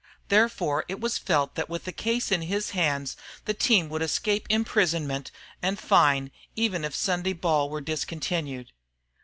[0.29, 3.15] Therefore it was felt that with the case in his hands
[3.45, 5.29] the team would escape imprisonment
[5.61, 8.71] and fine even if Sunday ball were discontinued.